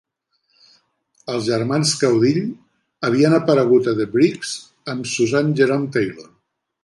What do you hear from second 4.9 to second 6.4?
amb Susanne Jerome-Taylor.